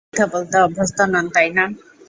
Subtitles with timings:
[0.03, 1.63] আপনি মিথ্যে বলতে অভ্যস্ত নন, তাই না?